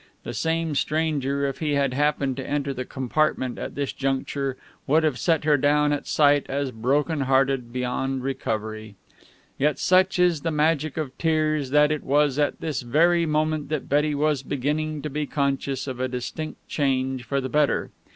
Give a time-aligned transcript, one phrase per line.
[0.23, 5.03] The same stranger, if he had happened to enter the compartment at this juncture, would
[5.03, 8.95] have set her down at sight as broken hearted beyond recovery.
[9.59, 13.87] Yet such is the magic of tears that it was at this very moment that
[13.89, 17.91] Betty was beginning to be conscious of a distinct change for the better.